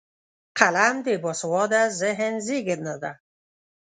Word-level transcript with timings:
قلم 0.59 0.95
د 1.05 1.07
باسواده 1.23 1.81
ذهن 1.99 2.33
زیږنده 2.45 2.95
ده 3.03 3.11